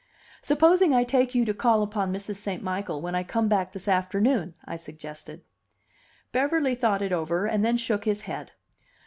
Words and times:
"Supposing 0.41 0.95
I 0.95 1.03
take 1.03 1.35
you 1.35 1.45
to 1.45 1.53
call 1.53 1.83
upon 1.83 2.11
Mrs. 2.11 2.37
St. 2.37 2.63
Michael 2.63 3.01
when 3.03 3.13
I 3.13 3.21
come 3.21 3.47
back 3.47 3.71
this 3.71 3.87
afternoon?" 3.87 4.55
I 4.65 4.75
suggested. 4.75 5.43
Beverly 6.31 6.73
thought 6.73 7.03
it 7.03 7.11
over, 7.13 7.45
and 7.45 7.63
then 7.63 7.77
shook 7.77 8.05
his 8.05 8.21
head. 8.21 8.53